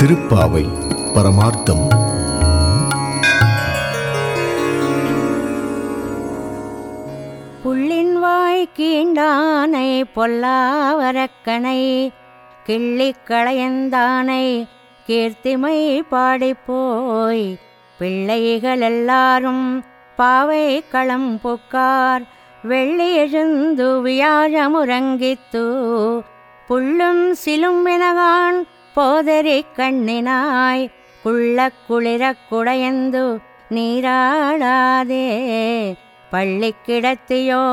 [0.00, 0.62] திருப்பாவை
[1.14, 1.82] பரமார்த்தம்.
[7.62, 11.80] புள்ளின் வாய் கீண்டானை பொல்லாவரக்கனை
[12.66, 14.44] கிள்ளிக்களையந்தானை
[15.06, 15.78] கீர்த்திமை
[16.10, 17.58] பாடிப்போய்
[17.98, 19.64] பிள்ளைகள் எல்லாரும்
[20.16, 22.24] பாவை களம் புக்கார்
[22.64, 25.64] வெள்ளியெழுந்து வியாழமுறங்கித்து
[26.68, 28.58] புள்ளும் சிலும் வினகான்
[28.95, 30.85] போதரி கண்ணினாய்
[31.23, 33.23] குள்ளக் குளிரக் குடையந்து
[33.75, 35.25] நீராடாதே
[36.31, 37.63] பள்ளி கிடத்தியோ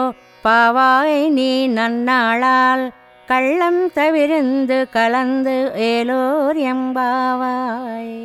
[0.45, 2.85] பாவாய் நீ நன்னாளால்
[3.29, 8.17] கள்ளம் தவிர்ந்து கலந்து ఏలోర్ ఎంబావాయ్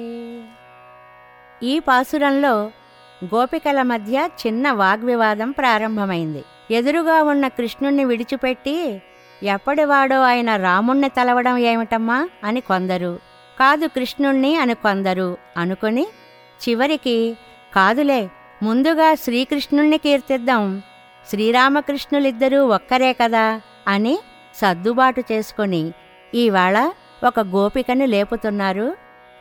[1.61, 2.55] ఈ పాసురంలో
[3.31, 6.41] గోపికల మధ్య చిన్న వాగ్వివాదం ప్రారంభమైంది
[6.71, 8.75] ఎదురుగా ఉన్న కృష్ణుణ్ణి విడిచిపెట్టి
[9.42, 12.28] ఎప్పటివాడో ఆయన రాముణ్ణి తలవడం ఏమిటమ్మా?
[12.44, 13.18] అని కొందరు.
[13.60, 15.36] కాదు కృష్ణుణ్ణి అని కొందరు.
[15.56, 16.06] అనుకొని
[16.68, 17.36] చివరికి
[17.74, 18.28] కాదులే
[18.62, 20.82] ముందుగా శ్రీకృష్ణుణ్ణి కీర్తిద్దాం.
[21.30, 23.60] శ్రీరామకృష్ణులిద్దరూ ఒక్కరే కదా?
[23.88, 24.18] అని
[24.54, 25.92] సర్దుబాటు చేసుకొని
[26.34, 26.90] ఈవేళ
[27.26, 28.96] ఒక గోపికను లేపుతున్నారు.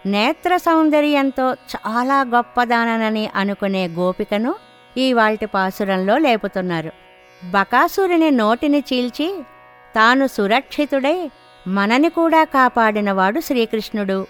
[0.05, 4.55] నేత్ర సౌందర్యంతో చాలా గొప్పదానని అనుకునే గోపికను
[4.97, 6.91] ఈ వాల్టి పాసురంలో లేపుతున్నారు.
[7.49, 9.43] బకాసురుని నోటిని చీల్చి
[9.95, 11.29] తాను సురక్షితుడై
[11.67, 14.27] మనని కూడా కాపాడినవాడు శ్రీకృష్ణుడు.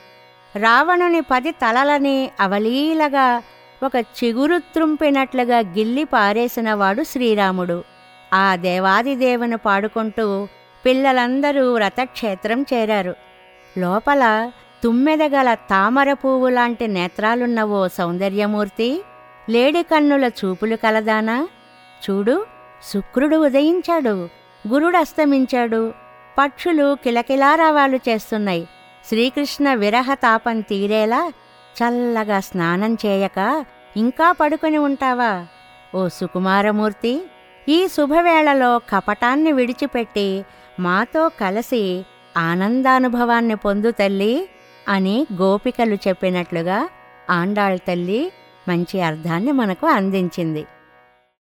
[0.56, 3.44] రావణుని పది తలలని అవలీలగా
[3.84, 7.84] ఒక చిగురు త్రుంపినట్లుగా గిల్లి పారేసినవాడు శ్రీరాముడు.
[8.34, 10.48] ఆ దేవాదిదేవుని పాడుకుంటూ
[10.86, 13.16] పిల్లలందరూ వ్రతక్షేత్రం చేరారు.
[13.78, 14.52] లోపల
[14.84, 19.02] తుమ్మెదగల తామర పువ్వు లాంటి నేత్రాలున్న ఓ సౌందర్యమూర్తి
[19.50, 21.48] లేడి కన్నుల చూపులు కలదానా?
[22.09, 22.46] చూడు
[22.94, 24.41] శుక్రుడు ఉదయించాడు.
[24.67, 25.94] గురుడు అస్తమించాడు.
[26.38, 28.68] పక్షులు కిలకిలారావాలు చేస్తున్నాయి.
[29.08, 31.34] శ్రీకృష్ణ విరహ తాపం తీరేలా
[31.78, 33.66] చల్లగా స్నానం చేయక
[33.98, 35.46] ఇంకా పడుకొని ఉంటావా?
[35.96, 37.22] ఓ సుకుమారమూర్తి
[37.69, 40.46] ఈ శుభవేళలో కపటాన్ని విడిచిపెట్టి
[40.80, 42.06] మాతో కలిసి
[42.38, 44.50] ఆనందానుభవాన్ని పొందు తల్లి
[44.88, 46.90] అని గోపికలు చెప్పినట్లుగా
[47.30, 48.31] ఆండాళ్ తల్లి
[48.69, 50.66] మంచి అర్థాన్ని మనకు అందించింది.